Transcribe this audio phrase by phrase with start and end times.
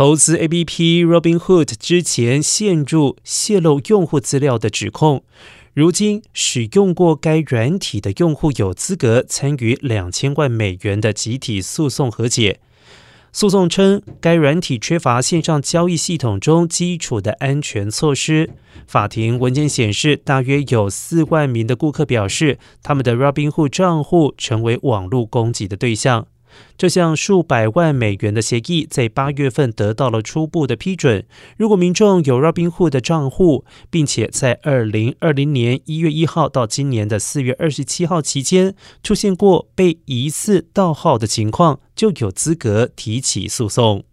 [0.00, 5.22] 投资 A P P Robinhood 之前陷入泄露用户资料的指控。
[5.74, 12.60] 如今，使用过该软体的用户有资格参与两千万美元的集体诉讼和解。
[13.30, 18.48] 诉讼称，该软体缺乏线上交易系统中基础的安全措施。
[18.86, 26.26] 法庭文件显示，大约有四万名的顾客表示，他们的 Robinhood 账户成为网络攻击的对象。
[26.76, 31.24] 这项数百万美元的协议在八月份得到了初步的批准。
[31.56, 44.04] 如果民众有 Robinhood 的账户，并且在二零二零年一月一号到今年的四月二十七号期间出现过被疑似盗号的情况，就有资格提起诉讼。